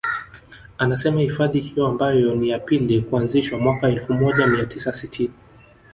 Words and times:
Anasema 0.77 1.21
hifadhi 1.21 1.59
hiyo 1.59 1.87
ambayo 1.87 2.35
ni 2.35 2.49
ya 2.49 2.59
pili 2.59 3.01
kuanzishwa 3.01 3.59
mwaka 3.59 3.87
elfu 3.89 4.13
moja 4.13 4.47
mia 4.47 4.65
tisa 4.65 4.93
sitini 4.93 5.33